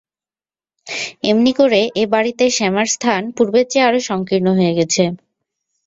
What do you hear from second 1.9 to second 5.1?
এ বাড়িতে শ্যামার স্থান পূর্বের চেয়ে আরো সংকীর্ণ হয়ে গেছে।